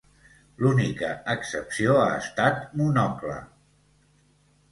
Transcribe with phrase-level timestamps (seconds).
[0.61, 3.37] L'única excepció ha estat Monocle.